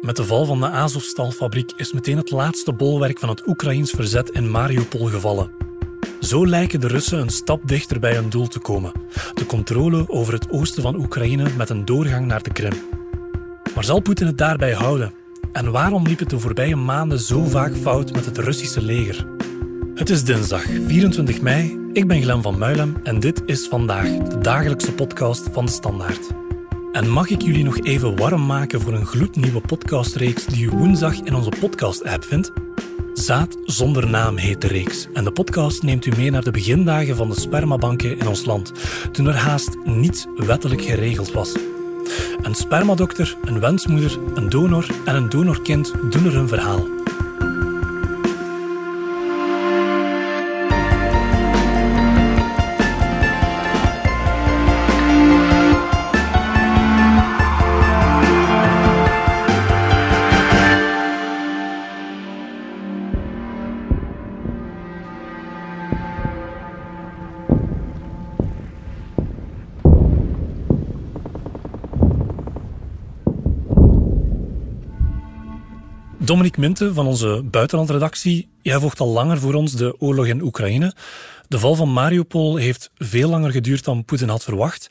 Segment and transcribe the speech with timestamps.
[0.00, 4.30] Met de val van de Azovstalfabriek is meteen het laatste bolwerk van het Oekraïns verzet
[4.30, 5.50] in Mariupol gevallen.
[6.20, 8.92] Zo lijken de Russen een stap dichter bij hun doel te komen:
[9.34, 12.72] de controle over het oosten van Oekraïne met een doorgang naar de Krim.
[13.74, 15.12] Maar zal Poetin het daarbij houden?
[15.52, 19.26] En waarom liep het de voorbije maanden zo vaak fout met het Russische leger?
[19.94, 21.78] Het is dinsdag 24 mei.
[21.92, 26.39] Ik ben Glen van Muilem en dit is vandaag de dagelijkse podcast van de Standaard.
[26.92, 31.14] En mag ik jullie nog even warm maken voor een gloednieuwe podcastreeks die u woensdag
[31.20, 32.52] in onze podcast-app vindt?
[33.14, 35.08] Zaad zonder naam heet de reeks.
[35.12, 38.72] En de podcast neemt u mee naar de begindagen van de spermabanken in ons land,
[39.12, 41.56] toen er haast niets wettelijk geregeld was.
[42.42, 46.99] Een spermadokter, een wensmoeder, een donor en een donorkind doen er hun verhaal.
[76.30, 78.48] Dominique Minte van onze buitenlandredactie.
[78.62, 80.94] Jij volgt al langer voor ons de oorlog in Oekraïne.
[81.48, 84.88] De val van Mariupol heeft veel langer geduurd dan Poetin had verwacht,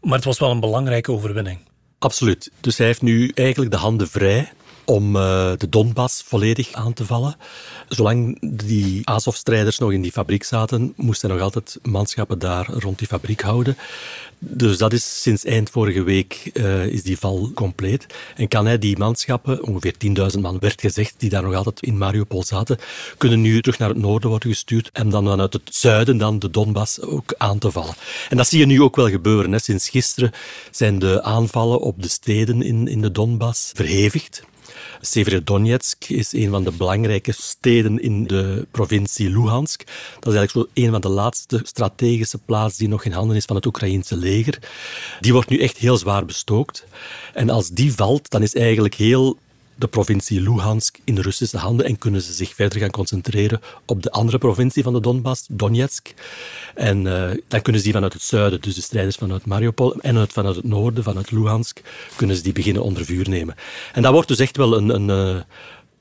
[0.00, 1.58] maar het was wel een belangrijke overwinning.
[1.98, 2.50] Absoluut.
[2.60, 4.52] Dus hij heeft nu eigenlijk de handen vrij
[4.84, 7.36] om uh, de Donbass volledig aan te vallen.
[7.88, 12.98] Zolang die Azov-strijders nog in die fabriek zaten, moest hij nog altijd manschappen daar rond
[12.98, 13.76] die fabriek houden.
[14.42, 18.06] Dus dat is sinds eind vorige week uh, is die val compleet.
[18.36, 19.94] En kan hij die manschappen, ongeveer
[20.34, 22.78] 10.000 man werd gezegd, die daar nog altijd in Mariupol zaten,
[23.18, 26.50] kunnen nu terug naar het noorden worden gestuurd en dan vanuit het zuiden dan de
[26.50, 27.94] Donbass ook aan te vallen.
[28.28, 29.52] En dat zie je nu ook wel gebeuren.
[29.52, 29.58] Hè.
[29.58, 30.32] Sinds gisteren
[30.70, 34.42] zijn de aanvallen op de steden in, in de Donbass verhevigd.
[35.00, 39.86] Severodonetsk is een van de belangrijke steden in de provincie Luhansk.
[40.20, 43.44] Dat is eigenlijk zo een van de laatste strategische plaatsen die nog in handen is
[43.44, 44.58] van het Oekraïense leger.
[45.20, 46.86] Die wordt nu echt heel zwaar bestookt.
[47.34, 49.38] En als die valt, dan is eigenlijk heel
[49.80, 54.02] de provincie Luhansk in de Russische handen en kunnen ze zich verder gaan concentreren op
[54.02, 56.14] de andere provincie van de Donbass, Donetsk.
[56.74, 60.28] En uh, dan kunnen ze die vanuit het zuiden, dus de strijders vanuit Mariupol en
[60.28, 61.80] vanuit het noorden, vanuit Luhansk,
[62.16, 63.54] kunnen ze die beginnen onder vuur nemen.
[63.92, 65.42] En dat wordt dus echt wel een, een, eh,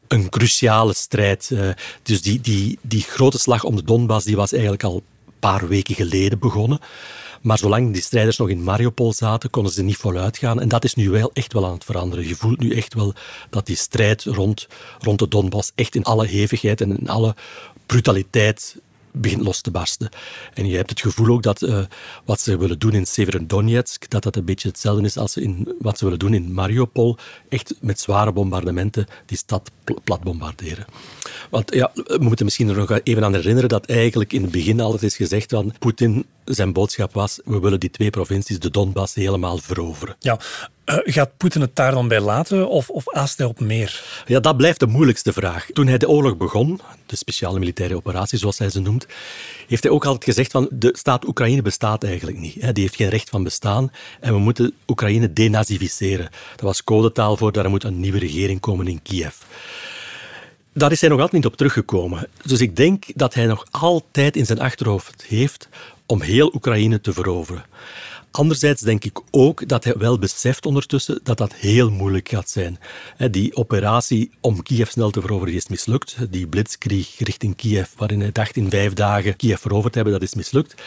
[0.07, 1.49] een cruciale strijd.
[1.53, 1.69] Uh,
[2.03, 5.67] dus die, die, die grote slag om de Donbass die was eigenlijk al een paar
[5.67, 6.79] weken geleden begonnen.
[7.41, 10.61] Maar zolang die strijders nog in Mariupol zaten, konden ze niet voluit gaan.
[10.61, 12.27] En dat is nu wel echt wel aan het veranderen.
[12.27, 13.13] Je voelt nu echt wel
[13.49, 14.67] dat die strijd rond,
[14.99, 17.35] rond de Donbass echt in alle hevigheid en in alle
[17.85, 18.75] brutaliteit
[19.11, 20.09] begint los te barsten.
[20.53, 21.79] En je hebt het gevoel ook dat uh,
[22.25, 25.97] wat ze willen doen in Severodonetsk, dat dat een beetje hetzelfde is als in, wat
[25.97, 27.17] ze willen doen in Mariupol.
[27.49, 29.71] Echt met zware bombardementen die stad
[30.03, 30.85] plat bombarderen.
[31.49, 35.03] Want ja, we moeten misschien nog even aan herinneren dat eigenlijk in het begin altijd
[35.03, 39.57] is gezegd van Poetin, zijn boodschap was, we willen die twee provincies, de Donbass, helemaal
[39.57, 40.15] veroveren.
[40.19, 40.39] Ja,
[40.89, 44.03] uh, gaat Poetin het daar dan bij laten of, of aast hij op meer?
[44.25, 45.65] Ja, dat blijft de moeilijkste vraag.
[45.73, 49.07] Toen hij de oorlog begon, de speciale militaire operatie zoals hij ze noemt,
[49.67, 52.53] heeft hij ook altijd gezegd van de staat Oekraïne bestaat eigenlijk niet.
[52.53, 56.29] Die heeft geen recht van bestaan en we moeten Oekraïne denazificeren.
[56.51, 59.35] Dat was codetaal voor daar moet een nieuwe regering komen in Kiev.
[60.73, 62.27] Daar is hij nog altijd niet op teruggekomen.
[62.45, 65.69] Dus ik denk dat hij nog altijd in zijn achterhoofd heeft
[66.05, 67.65] om heel Oekraïne te veroveren.
[68.31, 72.79] Anderzijds denk ik ook dat hij wel beseft ondertussen dat dat heel moeilijk gaat zijn.
[73.31, 76.15] Die operatie om Kiev snel te veroveren is mislukt.
[76.29, 80.27] Die blitzkrieg richting Kiev, waarin hij dacht in vijf dagen Kiev veroverd te hebben, dat
[80.27, 80.81] is mislukt.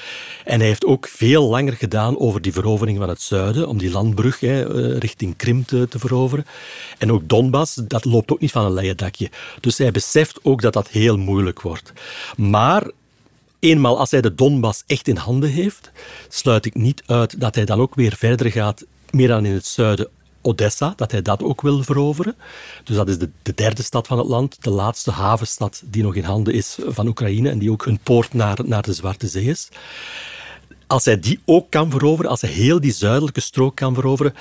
[0.44, 3.90] En hij heeft ook veel langer gedaan over die verovering van het zuiden, om die
[3.90, 6.44] landbrug eh, richting Krim te, te veroveren.
[6.98, 9.30] En ook Donbass, dat loopt ook niet van een leien dakje.
[9.60, 11.92] Dus hij beseft ook dat dat heel moeilijk wordt.
[12.36, 12.90] Maar
[13.62, 15.90] eenmaal als hij de Donbass echt in handen heeft,
[16.28, 19.66] sluit ik niet uit dat hij dan ook weer verder gaat, meer dan in het
[19.66, 20.08] zuiden,
[20.40, 22.34] Odessa, dat hij dat ook wil veroveren.
[22.84, 26.14] Dus dat is de, de, derde stad van het land, de laatste havenstad die nog
[26.14, 29.44] in handen is van Oekraïne en die ook een poort naar, naar de Zwarte Zee
[29.44, 29.68] is.
[30.86, 34.34] Als hij die ook kan veroveren, als hij heel die zuidelijke strook kan veroveren,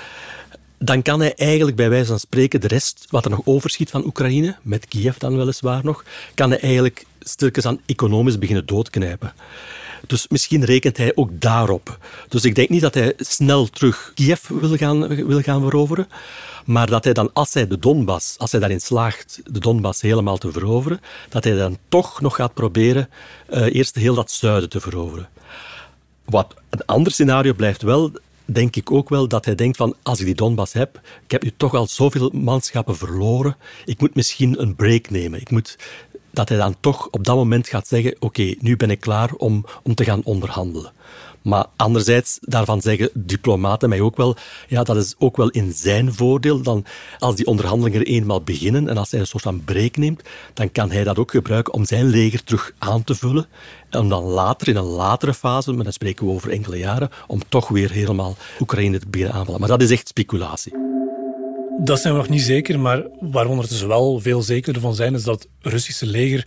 [0.78, 4.04] dan kan hij eigenlijk bij wijze van spreken de rest, wat er nog overschiet van
[4.06, 6.04] Oekraïne, met Kiev dan weliswaar nog,
[6.34, 9.32] kan hij eigenlijk stilkens aan economisch beginnen doodknijpen.
[10.06, 11.98] Dus misschien rekent hij ook daarop.
[12.28, 16.08] Dus ik denk niet dat hij snel terug Kiev wil gaan, wil gaan veroveren.
[16.64, 20.38] Maar dat hij dan, als hij de Donbass, als hij daarin slaagt de Donbass helemaal
[20.38, 23.08] te veroveren, dat hij dan toch nog gaat proberen
[23.50, 25.28] uh, eerst heel dat zuiden te veroveren.
[26.24, 28.12] Wat een ander scenario blijft wel
[28.44, 31.42] denk ik ook wel dat hij denkt van als ik die Donbass heb, ik heb
[31.42, 35.40] nu toch al zoveel manschappen verloren, ik moet misschien een break nemen.
[35.40, 35.78] Ik moet,
[36.32, 39.64] dat hij dan toch op dat moment gaat zeggen, oké, nu ben ik klaar om,
[39.82, 40.92] om te gaan onderhandelen.
[41.42, 44.36] Maar anderzijds, daarvan zeggen diplomaten mij ook wel,
[44.68, 46.62] ja, dat is ook wel in zijn voordeel.
[46.62, 46.84] Dan,
[47.18, 50.22] als die onderhandelingen er eenmaal beginnen en als hij een soort van break neemt,
[50.54, 53.46] dan kan hij dat ook gebruiken om zijn leger terug aan te vullen.
[53.90, 57.40] En dan later, in een latere fase, maar dan spreken we over enkele jaren, om
[57.48, 59.60] toch weer helemaal Oekraïne te beginnen aanvallen.
[59.60, 60.91] Maar dat is echt speculatie.
[61.84, 65.14] Dat zijn we nog niet zeker, maar waar we dus wel veel zekerder van zijn,
[65.14, 66.46] is dat het Russische leger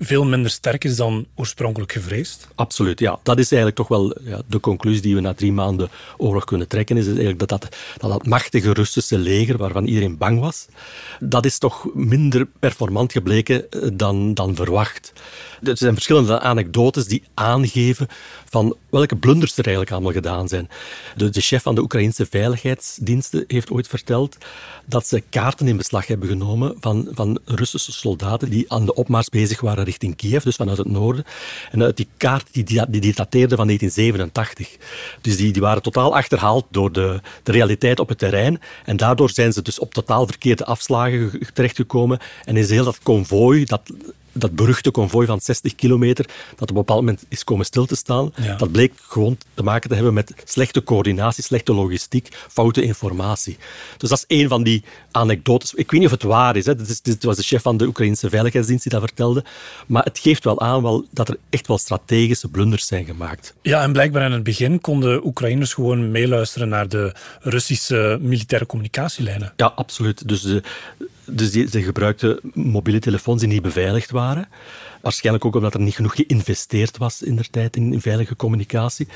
[0.00, 2.48] veel minder sterk is dan oorspronkelijk gevreesd.
[2.54, 3.18] Absoluut, ja.
[3.22, 6.68] Dat is eigenlijk toch wel ja, de conclusie die we na drie maanden oorlog kunnen
[6.68, 6.96] trekken.
[6.96, 10.66] Is eigenlijk dat dat, dat dat machtige Russische leger, waarvan iedereen bang was,
[11.20, 15.12] dat is toch minder performant gebleken eh, dan, dan verwacht.
[15.62, 18.06] Er zijn verschillende anekdotes die aangeven
[18.48, 20.68] van welke blunders er eigenlijk allemaal gedaan zijn.
[21.16, 24.36] De, de chef van de Oekraïnse veiligheidsdiensten heeft ooit verteld
[24.86, 29.28] dat ze kaarten in beslag hebben genomen van, van Russische soldaten die aan de opmars
[29.28, 31.24] bezig waren richting Kiev, dus vanuit het noorden.
[31.70, 34.76] En uit die kaart die, die, die dateerde van 1987.
[35.20, 38.60] Dus die, die waren totaal achterhaald door de, de realiteit op het terrein.
[38.84, 42.18] En daardoor zijn ze dus op totaal verkeerde afslagen terechtgekomen.
[42.44, 43.82] En is heel dat konvooi, dat
[44.36, 47.96] dat beruchte konvooi van 60 kilometer, dat op een bepaald moment is komen stil te
[47.96, 53.56] staan, dat bleek gewoon te maken te hebben met slechte coördinatie, slechte logistiek, foute informatie.
[53.96, 55.74] Dus dat is een van die anekdotes.
[55.74, 56.66] Ik weet niet of het waar is.
[56.66, 56.76] Hè.
[56.76, 59.44] Dit, is dit was de chef van de Oekraïnse Veiligheidsdienst die dat vertelde.
[59.86, 63.54] Maar het geeft wel aan wel dat er echt wel strategische blunders zijn gemaakt.
[63.62, 69.52] Ja, en blijkbaar in het begin konden Oekraïners gewoon meeluisteren naar de Russische militaire communicatielijnen.
[69.56, 70.28] Ja, absoluut.
[70.28, 70.62] Dus de,
[71.26, 74.48] dus die, ze gebruikten mobiele telefoons die niet beveiligd waren.
[75.00, 79.08] Waarschijnlijk ook omdat er niet genoeg geïnvesteerd was in de tijd in, veilige communicatie.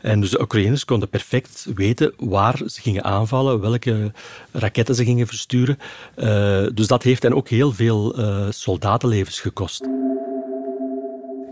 [0.00, 4.12] En dus de Oekraïners konden perfect weten waar ze gingen aanvallen, welke
[4.52, 5.78] raketten ze gingen versturen.
[6.16, 9.84] Uh, dus dat heeft hen ook heel veel uh, soldatenlevens gekost.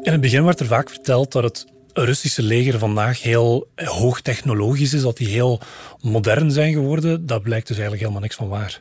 [0.02, 5.02] In het begin werd er vaak verteld dat het Russische leger vandaag heel hoogtechnologisch is,
[5.02, 5.60] dat die heel
[6.00, 8.80] modern zijn geworden, dat blijkt dus eigenlijk helemaal niks van waar.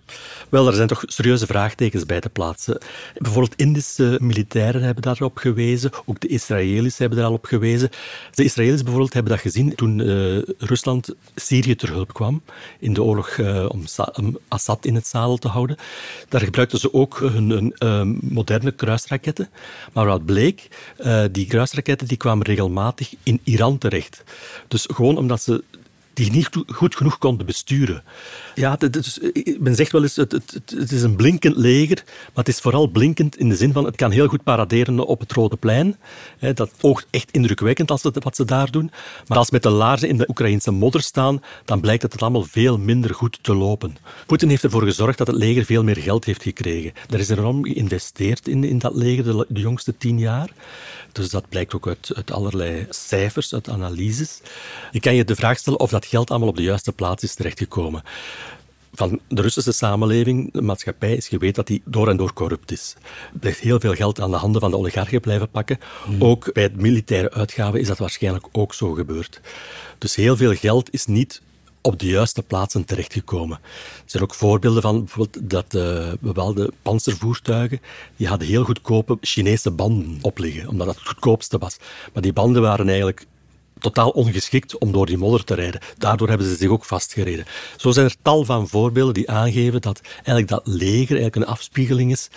[0.50, 2.78] Wel, er zijn toch serieuze vraagtekens bij te plaatsen.
[3.18, 7.90] Bijvoorbeeld Indische militairen hebben daarop gewezen, ook de Israëli's hebben daar al op gewezen.
[8.32, 12.42] De Israëli's bijvoorbeeld hebben dat gezien toen uh, Rusland Syrië ter hulp kwam
[12.80, 15.78] in de oorlog uh, om, Assad in het zadel te houden.
[16.30, 19.50] Daar gebruikten ze ook hun, uh, moderne kruisraketten.
[19.94, 20.68] Maar wat bleek,
[21.32, 24.24] die kruisraketten die kwamen regelmatig in Iran terecht.
[24.68, 25.64] Dus gewoon omdat ze
[26.20, 28.04] die niet goed genoeg konden besturen.
[28.56, 29.20] Ja, dus,
[29.60, 32.88] men zegt wel eens, het, het, het, is een blinkend leger, maar het is vooral
[32.88, 35.98] blinkend in de zin van, het kan heel goed paraderen op het Rode Plein.
[36.54, 38.92] Dat oogt echt indrukwekkend als het, wat ze daar doen.
[39.28, 42.78] Maar als met de laarzen in de Oekraïnse modder staan, dan blijkt het allemaal veel
[42.78, 43.98] minder goed te lopen.
[44.26, 46.94] Poetin heeft ervoor gezorgd dat het leger veel meer geld heeft gekregen.
[47.10, 50.50] Er is enorm geïnvesteerd in, in dat leger de, jongste tien jaar.
[51.12, 54.42] Dus dat blijkt ook uit, uit allerlei cijfers, uit analyses.
[54.92, 57.36] Je kan je de vraag stellen of dat geld allemaal op de juiste plaats is
[57.36, 58.04] terechtgekomen
[58.94, 62.96] van de Russische samenleving, de maatschappij, is geweten dat die door en door corrupt is.
[63.42, 65.80] Er is heel veel geld aan de handen van de oligarchen blijven pakken.
[66.06, 66.24] Hmm.
[66.24, 69.42] Ook bij het militaire uitgaven is dat waarschijnlijk ook zo gebeurd.
[69.98, 71.42] Dus heel veel geld is niet
[71.82, 73.60] op de juiste plaatsen terechtgekomen.
[73.64, 77.82] Er zijn ook voorbeelden van bijvoorbeeld dat uh, bepaalde panzervoertuigen
[78.16, 81.78] die hadden heel goedkope Chinese banden opliggen, omdat dat het goedkoopste was.
[82.14, 83.26] Maar die banden waren eigenlijk
[83.80, 85.82] totaal ongeschikt om door die modder te rijden.
[85.98, 87.46] Daardoor hebben ze zich ook vastgereden.
[87.78, 92.12] Zo zijn er tal van voorbeelden die aangeven dat eigenlijk dat leger eigenlijk een afspiegeling
[92.12, 92.30] is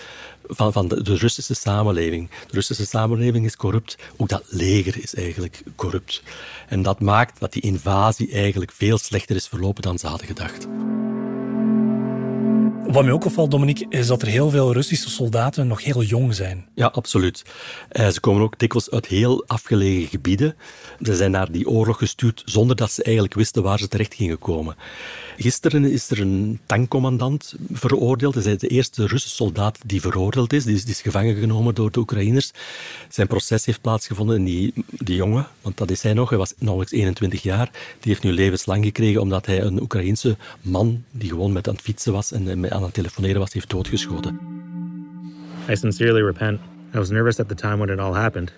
[0.47, 2.31] van, van de, de, Russische samenleving.
[2.31, 6.23] De Russische samenleving is corrupt, ook dat leger is eigenlijk corrupt.
[6.69, 10.67] En dat maakt dat die invasie eigenlijk veel slechter is verlopen dan ze hadden gedacht.
[12.93, 16.35] Wat mij ook opvalt, Dominique, is dat er heel veel Russische soldaten nog heel jong
[16.35, 16.67] zijn.
[16.75, 17.45] Ja, absoluut.
[17.89, 20.57] Eh, ze komen ook dikwijls uit heel afgelegen gebieden.
[21.03, 24.39] Ze zijn naar die oorlog gestuurd zonder dat ze eigenlijk wisten waar ze terecht gingen
[24.39, 24.77] komen.
[25.37, 28.35] Gisteren is er een tankcommandant veroordeeld.
[28.35, 30.65] Hij is de eerste Russische soldaat die veroordeeld is.
[30.65, 32.51] Die is, is gevangen genomen door de Oekraïners.
[33.09, 36.55] Zijn proces heeft plaatsgevonden en die, die jongen, want dat is hij nog, hij was
[36.59, 41.53] nauwelijks 21 jaar, die heeft nu levenslang gekregen omdat hij een Oekraïense man die gewoon
[41.53, 42.45] met aan het fietsen was en
[42.83, 44.41] aan het telefoneren was, heeft doodgeschoten.
[45.71, 46.61] I sincerely repent.
[46.95, 48.53] I was nervous at the time when it all happened.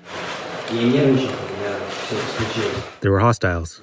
[3.00, 3.80] There were hostiles.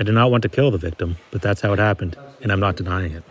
[0.00, 2.60] I did not want to kill the victim, but that's how it happened, and I'm
[2.60, 3.22] not denying it.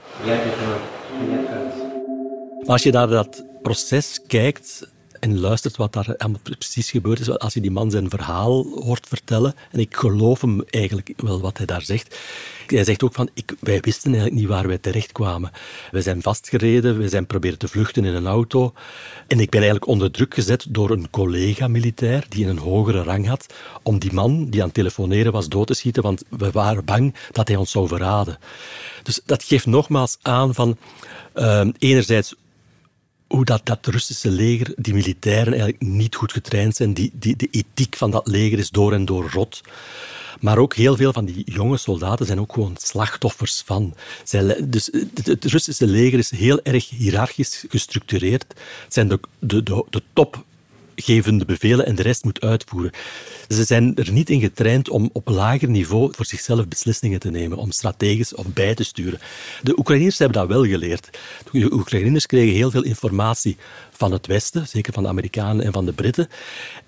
[2.65, 4.87] Als je naar dat proces kijkt
[5.19, 9.55] en luistert wat daar precies gebeurd is, als je die man zijn verhaal hoort vertellen,
[9.71, 12.17] en ik geloof hem eigenlijk wel wat hij daar zegt,
[12.67, 15.51] hij zegt ook van, ik, wij wisten eigenlijk niet waar wij terecht kwamen.
[15.91, 18.73] We zijn vastgereden, we zijn proberen te vluchten in een auto.
[19.27, 23.53] En ik ben eigenlijk onder druk gezet door een collega-militair die een hogere rang had,
[23.83, 27.15] om die man die aan het telefoneren was dood te schieten, want we waren bang
[27.31, 28.37] dat hij ons zou verraden.
[29.03, 30.77] Dus dat geeft nogmaals aan van,
[31.35, 32.35] uh, enerzijds
[33.27, 36.93] hoe dat, dat Russische leger, die militairen eigenlijk niet goed getraind zijn.
[36.93, 39.61] Die, die, de ethiek van dat leger is door en door rot.
[40.39, 43.95] Maar ook heel veel van die jonge soldaten zijn ook gewoon slachtoffers van.
[44.63, 44.89] Dus
[45.23, 48.45] het Russische leger is heel erg hiërarchisch gestructureerd.
[48.83, 50.45] Het zijn de, de, de top
[51.01, 52.91] gevende bevelen en de rest moet uitvoeren.
[53.47, 57.57] Ze zijn er niet in getraind om op lager niveau voor zichzelf beslissingen te nemen,
[57.57, 59.19] om strategisch of bij te sturen.
[59.61, 61.09] De Oekraïners hebben dat wel geleerd.
[61.51, 63.57] De Oekraïners kregen heel veel informatie
[63.91, 66.27] van het Westen, zeker van de Amerikanen en van de Britten.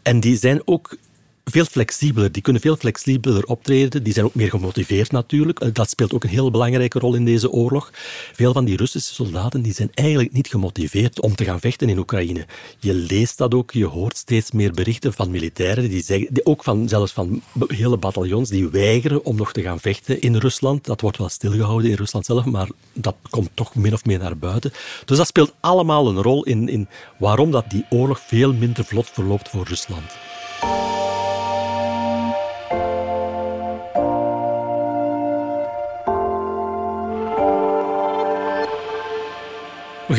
[0.02, 0.98] En die zijn ook
[1.44, 2.32] veel flexibeler.
[2.32, 4.04] Die kunnen veel flexibeler optreden.
[4.04, 5.60] Die zijn ook meer gemotiveerd natuurlijk.
[5.60, 7.92] Eh, dat speelt ook een heel belangrijke rol in deze oorlog.
[8.34, 11.98] Veel van die Russische soldaten die zijn eigenlijk niet gemotiveerd om te gaan vechten in
[11.98, 12.46] Oekraïne.
[12.80, 13.72] Je leest dat ook.
[13.72, 18.50] Je hoort steeds meer berichten van militairen, die zeggen, ook van, zelfs van hele bataljons,
[18.50, 20.86] die weigeren om nog te gaan vechten in Rusland.
[20.86, 24.38] Dat wordt wel stilgehouden in Rusland zelf, maar dat komt toch min of meer naar
[24.38, 24.72] buiten.
[25.06, 29.10] Dus dat speelt allemaal een rol in, in waarom dat die oorlog veel minder vlot
[29.10, 30.29] verloopt voor Rusland.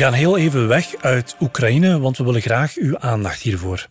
[0.01, 3.87] Gaan heel even weg uit Oekraïne, want we willen graag uw aandacht hiervoor.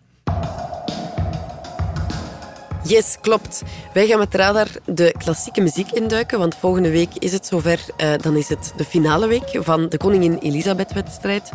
[2.83, 3.63] Yes, klopt.
[3.93, 7.81] Wij gaan met Radar de klassieke muziek induiken, want volgende week is het zover.
[7.97, 11.51] Uh, dan is het de finale week van de Koningin Elisabeth-wedstrijd.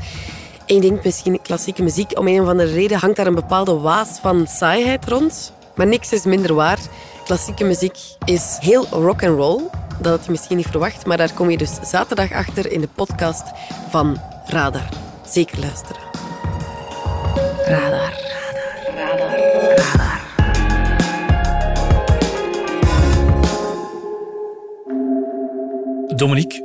[0.66, 3.74] En ik denk misschien klassieke muziek, om een of andere reden hangt daar een bepaalde
[3.74, 5.54] waas van saaiheid rond.
[5.76, 6.80] Maar niks is minder waar.
[7.26, 9.62] Klassieke muziek is heel rock and roll.
[10.00, 12.90] Dat had je misschien niet verwacht, maar daar kom je dus zaterdag achter in de
[12.96, 13.44] podcast
[13.90, 14.90] van Radar.
[15.28, 16.02] Zeker luisteren.
[17.66, 18.14] Radar.
[18.96, 19.38] Radar.
[19.38, 19.40] Radar.
[19.76, 20.22] Radar.
[26.16, 26.64] Dominique,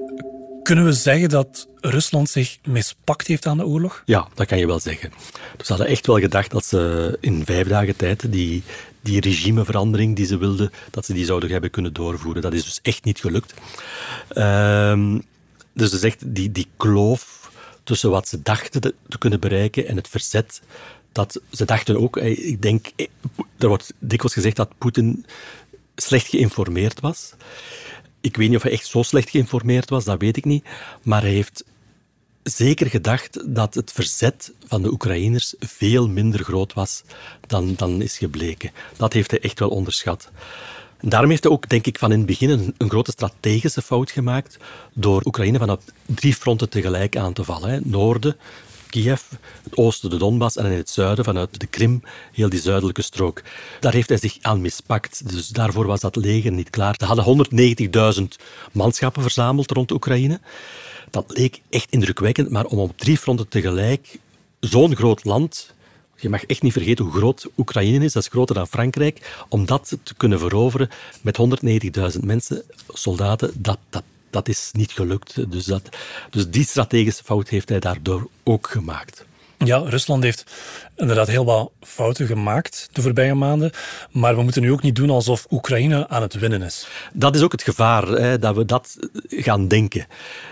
[0.63, 4.03] kunnen we zeggen dat Rusland zich mispakt heeft aan de oorlog?
[4.05, 5.13] Ja, dat kan je wel zeggen.
[5.57, 8.63] Dus ze hadden echt wel gedacht dat ze in vijf dagen tijd die,
[9.01, 12.43] die regimeverandering die ze wilden, dat ze die zouden hebben kunnen doorvoeren.
[12.43, 13.55] Dat is dus echt niet gelukt.
[14.33, 15.19] Uh,
[15.73, 17.40] dus ze zegt, die, die kloof
[17.91, 20.63] tussen wat ze dachten te kunnen bereiken en het verzet.
[21.13, 23.07] Dat ze dachten ook, eh, ik denk, eh,
[23.59, 25.27] er wordt dikwijls gezegd dat Poetin
[25.97, 27.33] slecht geïnformeerd was.
[28.21, 30.65] Ik weet niet of hij echt zo slecht geïnformeerd was, dat weet ik niet.
[31.03, 31.65] Maar hij heeft
[32.43, 37.03] zeker gedacht dat het verzet van de Oekraïners veel minder groot was
[37.47, 38.71] dan, dan is gebleken.
[38.97, 40.31] Dat heeft hij echt wel onderschat.
[41.03, 44.59] Daarom heeft hij ook, denk ik, van in het begin een, grote strategische fout gemaakt
[44.93, 47.71] door Oekraïne vanaf drie fronten tegelijk aan te vallen.
[47.71, 47.79] Hè.
[47.85, 48.37] Noorden,
[48.91, 49.23] Kiev,
[49.63, 52.03] het oosten de Donbass en in het zuiden vanuit de Krim,
[52.33, 53.43] heel die zuidelijke strook.
[53.81, 55.31] Daar heeft hij zich aan mispakt.
[55.31, 56.95] Dus daarvoor was dat leger niet klaar.
[56.99, 57.49] Ze hadden
[58.21, 58.25] 190.000
[58.73, 60.41] manschappen verzameld rond Oekraïne.
[61.11, 64.19] Dat leek echt indrukwekkend, maar om op drie fronten tegelijk
[64.61, 65.75] zo'n groot land
[66.21, 69.45] je mag echt niet vergeten hoe groot Oekraïne is, dat is groter dan Frankrijk.
[69.49, 70.89] Om dat te kunnen veroveren
[71.21, 71.39] met
[72.17, 75.51] 190.000 mensen, soldaten, dat, dat, dat is niet gelukt.
[75.51, 75.89] Dus, dat,
[76.31, 79.25] dus die strategische fout heeft hij daardoor ook gemaakt.
[79.65, 80.45] Ja, Rusland heeft
[80.97, 83.71] inderdaad heel wat fouten gemaakt de voorbije maanden.
[84.11, 86.87] Maar we moeten nu ook niet doen alsof Oekraïne aan het winnen is.
[87.13, 88.97] Dat is ook het gevaar, hè, dat we dat
[89.29, 90.07] gaan denken.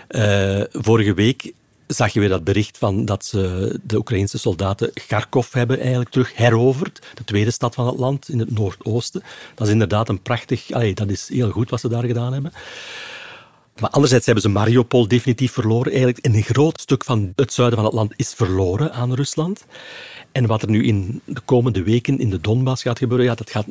[0.09, 1.53] Uh, vorige week
[1.95, 6.35] zag je weer dat bericht van dat ze de Oekraïnse soldaten Kharkov hebben eigenlijk terug
[6.35, 7.01] heroverd.
[7.13, 9.23] De tweede stad van het land in het noordoosten.
[9.55, 10.65] Dat is inderdaad een prachtig...
[10.93, 12.53] Dat is heel goed wat ze daar gedaan hebben.
[13.79, 15.91] Maar anderzijds hebben ze Mariupol definitief verloren.
[15.91, 19.65] Eigenlijk een groot stuk van het zuiden van het land is verloren aan Rusland.
[20.31, 23.49] En wat er nu in de komende weken in de Donbass gaat gebeuren, ja, dat
[23.49, 23.67] gaat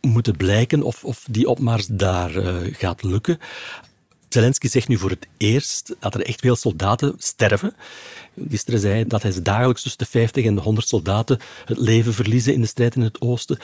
[0.00, 3.38] moeten blijken of, of die opmars daar uh, gaat lukken.
[4.32, 7.74] Zelensky zegt nu voor het eerst dat er echt veel soldaten sterven.
[8.48, 12.14] Gisteren zei hij dat hij dagelijks tussen de 50 en de 100 soldaten het leven
[12.14, 13.58] verliezen in de strijd in het oosten.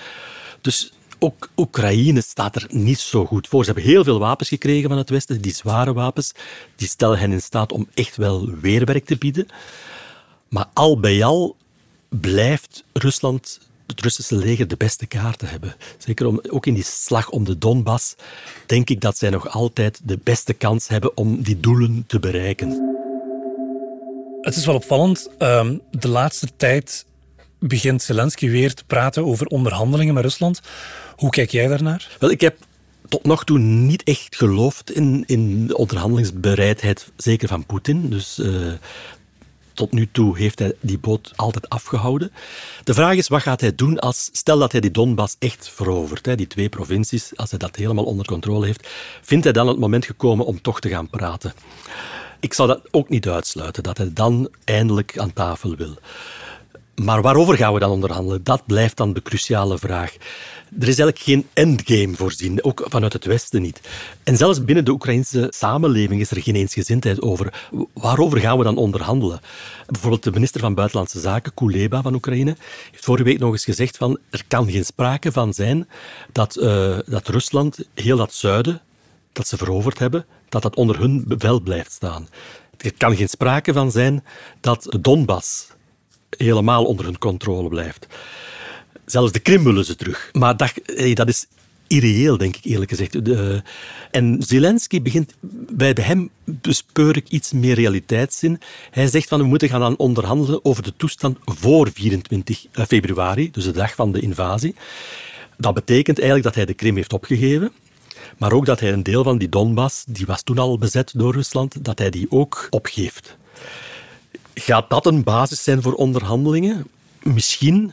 [0.60, 3.64] Dus ook Oekraïne staat er niet zo goed voor.
[3.64, 6.32] Ze hebben heel veel wapens gekregen van het Westen, die zware wapens.
[6.76, 9.46] Die stellen hen in staat om echt wel weerwerk te bieden.
[10.48, 11.56] Maar al bij al
[12.08, 15.74] blijft Rusland het Russische leger de beste kaarten hebben.
[15.98, 18.14] Zeker om, ook in die slag om de Donbass
[18.66, 22.94] denk ik dat zij nog altijd de beste kans hebben om die doelen te bereiken.
[24.40, 25.28] Het is wel opvallend.
[25.38, 27.04] Ehm, de laatste tijd
[27.58, 30.60] begint Zelensky weer te praten over onderhandelingen met Rusland.
[31.16, 32.16] Hoe kijk jij daarnaar?
[32.18, 32.56] Wel, ik heb
[33.08, 38.10] tot nog toe niet echt geloofd in, in de onderhandelingsbereidheid, zeker van Poetin.
[38.10, 38.72] Dus uh,
[39.76, 42.32] tot nu toe heeft hij die boot altijd afgehouden.
[42.84, 46.26] De vraag is, wat gaat hij doen als, stel dat hij die Donbass echt verovert,
[46.26, 48.88] hè, die twee provincies, als hij dat helemaal onder controle heeft,
[49.22, 51.54] vindt hij dan het moment gekomen om toch te gaan praten?
[52.40, 55.96] Ik zou dat ook niet uitsluiten, dat hij dan eindelijk aan tafel wil.
[57.02, 58.44] Maar waarover gaan we dan onderhandelen?
[58.44, 60.14] Dat blijft dan de cruciale vraag.
[60.80, 63.80] Er is eigenlijk geen endgame voorzien, ook vanuit het Westen niet.
[64.24, 67.68] En zelfs binnen de Oekraïnse samenleving is er geen eensgezindheid over.
[67.92, 69.40] Waarover gaan we dan onderhandelen?
[69.86, 72.56] Bijvoorbeeld de minister van Buitenlandse Zaken, Kuleba van Oekraïne,
[72.90, 75.88] heeft vorige week nog eens gezegd van er kan geen sprake van zijn
[76.32, 78.80] dat, uh, dat Rusland heel dat zuiden
[79.32, 82.28] dat ze veroverd hebben, dat dat onder hun bevel blijft staan.
[82.78, 84.24] Er kan geen sprake van zijn
[84.60, 85.74] dat Donbass
[86.30, 88.06] helemaal onder hun controle blijft.
[89.04, 90.30] Zelfs de Krim willen ze terug.
[90.32, 90.72] Maar dat,
[91.14, 91.46] dat is
[91.86, 93.24] irreëel, denk ik eerlijk gezegd.
[93.24, 93.62] De,
[94.10, 95.34] en Zelensky begint,
[95.70, 98.60] bij hem bespeur ik iets meer realiteitszin.
[98.90, 103.64] Hij zegt van we moeten gaan onderhandelen over de toestand voor 24 eh, februari, dus
[103.64, 104.74] de dag van de invasie.
[105.56, 107.72] Dat betekent eigenlijk dat hij de Krim heeft opgegeven.
[108.38, 111.32] Maar ook dat hij een deel van die Donbass, die was toen al bezet door
[111.32, 113.36] Rusland, dat hij die ook opgeeft.
[114.66, 116.86] Gaat dat een basis zijn voor onderhandelingen?
[117.22, 117.92] Misschien.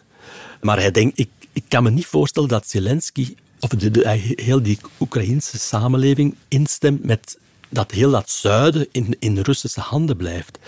[0.62, 5.60] Maar ik, ik kan me niet voorstellen dat Zelensky of de, de, heel die Oekraïnse
[5.60, 7.38] samenleving instemt met
[7.70, 10.60] dat heel dat zuiden in, in Russische handen blijft.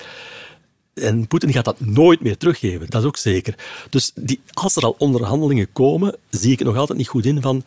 [0.93, 3.55] En Poetin gaat dat nooit meer teruggeven, dat is ook zeker.
[3.89, 7.63] Dus die, als er al onderhandelingen komen, zie ik nog altijd niet goed in van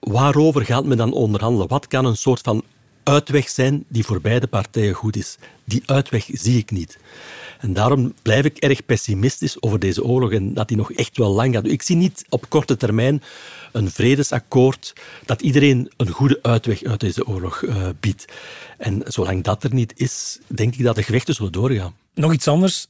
[0.00, 1.68] waarover gaat men dan onderhandelen?
[1.68, 2.62] Wat kan een soort van
[3.02, 5.36] uitweg zijn die voor beide partijen goed is?
[5.64, 6.98] Die uitweg zie ik niet.
[7.58, 11.32] En daarom blijf ik erg pessimistisch over deze oorlog en dat die nog echt wel
[11.32, 11.66] lang gaat.
[11.66, 13.22] Ik zie niet op korte termijn
[13.72, 14.92] een vredesakkoord
[15.24, 18.24] dat iedereen een goede uitweg uit deze oorlog uh, biedt.
[18.78, 21.94] En zolang dat er niet is, denk ik dat de gevechten zullen doorgaan.
[22.14, 22.88] Nog iets anders.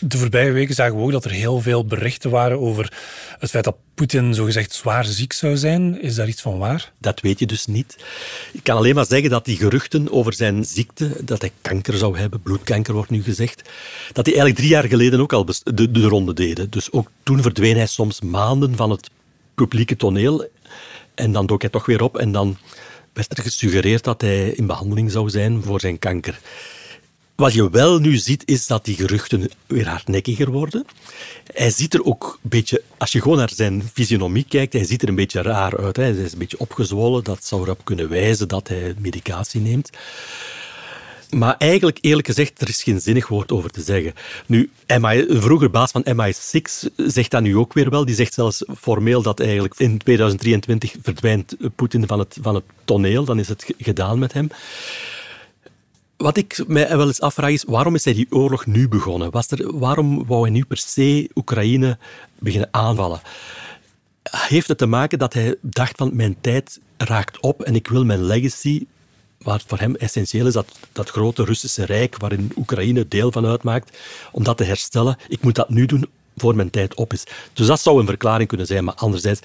[0.00, 2.92] De voorbije weken zagen we ook dat er heel veel berichten waren over
[3.38, 6.00] het feit dat Poetin zogezegd zwaar ziek zou zijn.
[6.00, 6.92] Is daar iets van waar?
[6.98, 7.96] Dat weet je dus niet.
[8.52, 12.18] Ik kan alleen maar zeggen dat die geruchten over zijn ziekte, dat hij kanker zou
[12.18, 13.62] hebben, bloedkanker wordt nu gezegd,
[14.12, 16.70] dat hij eigenlijk drie jaar geleden ook al de, de ronde deden.
[16.70, 19.10] Dus ook toen verdween hij soms maanden van het
[19.54, 20.48] publieke toneel
[21.14, 22.58] en dan dook hij toch weer op en dan
[23.12, 26.40] werd er gesuggereerd dat hij in behandeling zou zijn voor zijn kanker.
[27.34, 30.86] Wat je wel nu ziet, is dat die geruchten weer hardnekkiger worden.
[31.52, 35.02] Hij ziet er ook een beetje, als je gewoon naar zijn fysionomie kijkt, hij ziet
[35.02, 35.96] er een beetje raar uit.
[35.96, 39.90] Hij is een beetje opgezwollen, dat zou erop kunnen wijzen dat hij medicatie neemt.
[41.30, 44.14] Maar eigenlijk, eerlijk gezegd, er is geen zinnig woord over te zeggen.
[44.46, 48.04] Nu, MI, een vroeger baas van MI6 zegt dat nu ook weer wel.
[48.04, 53.24] Die zegt zelfs formeel dat eigenlijk in 2023 verdwijnt Poetin van het, van het toneel.
[53.24, 54.48] Dan is het gedaan met hem.
[56.16, 59.30] Wat ik mij wel eens afvraag is, waarom is hij die oorlog nu begonnen?
[59.30, 61.98] Was er, waarom wou hij nu per se Oekraïne
[62.38, 63.20] beginnen aanvallen?
[64.30, 68.04] Heeft het te maken dat hij dacht van mijn tijd raakt op en ik wil
[68.04, 68.86] mijn legacy,
[69.38, 73.46] waar het voor hem essentieel is, dat, dat grote Russische rijk waarin Oekraïne deel van
[73.46, 73.98] uitmaakt,
[74.32, 75.16] om dat te herstellen.
[75.28, 77.24] Ik moet dat nu doen voor mijn tijd op is.
[77.52, 79.40] Dus dat zou een verklaring kunnen zijn, maar anderzijds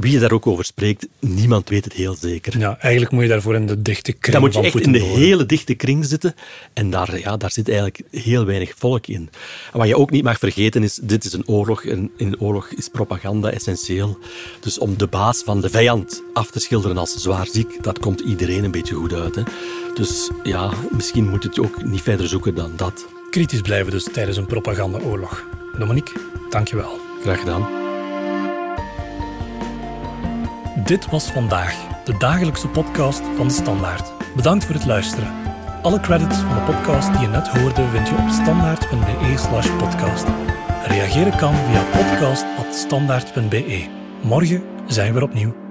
[0.00, 2.58] wie je daar ook over spreekt, niemand weet het heel zeker.
[2.58, 4.98] Ja, eigenlijk moet je daarvoor in de dichte kring Dan moet je echt in de
[4.98, 6.34] hele dichte kring zitten.
[6.72, 9.30] En daar, ja, daar zit eigenlijk heel weinig volk in.
[9.72, 11.84] En wat je ook niet mag vergeten is, dit is een oorlog.
[11.84, 14.18] En in een oorlog is propaganda essentieel.
[14.60, 18.20] Dus om de baas van de vijand af te schilderen als zwaar ziek, dat komt
[18.20, 19.34] iedereen een beetje goed uit.
[19.34, 19.42] Hè.
[19.94, 23.06] Dus ja, misschien moet het ook niet verder zoeken dan dat.
[23.30, 25.46] Kritisch blijven dus tijdens een propagandaoorlog.
[25.78, 26.98] Dominique, dank je wel.
[27.22, 27.79] Graag gedaan.
[30.90, 34.12] Dit was vandaag, de dagelijkse podcast van de Standaard.
[34.36, 35.32] Bedankt voor het luisteren.
[35.82, 40.26] Alle credits van de podcast die je net hoorde vind je op standaard.be/slash podcast.
[40.86, 43.88] Reageren kan via podcast.standaard.be.
[44.22, 45.69] Morgen zijn we er opnieuw.